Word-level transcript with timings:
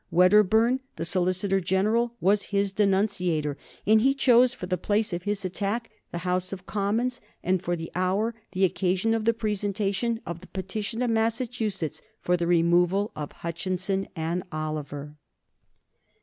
Wedderburn, 0.09 0.79
the 0.95 1.05
Solicitor 1.05 1.59
General, 1.61 2.15
was 2.19 2.45
his 2.49 2.71
denunciator, 2.71 3.55
and 3.85 4.01
he 4.01 4.15
chose 4.15 4.51
for 4.51 4.65
the 4.65 4.75
place 4.75 5.13
of 5.13 5.21
his 5.25 5.45
attack 5.45 5.91
the 6.11 6.17
House 6.25 6.51
of 6.51 6.65
Commons, 6.65 7.21
and 7.43 7.61
for 7.61 7.75
the 7.75 7.91
hour 7.93 8.33
the 8.53 8.65
occasion 8.65 9.13
of 9.13 9.25
the 9.25 9.33
presentation 9.35 10.19
of 10.25 10.41
the 10.41 10.47
petition 10.47 11.03
of 11.03 11.11
Massachusetts 11.11 12.01
for 12.19 12.35
the 12.35 12.47
removal 12.47 13.11
of 13.15 13.31
Hutchinson 13.31 14.07
and 14.15 14.41
Oliver. 14.51 15.17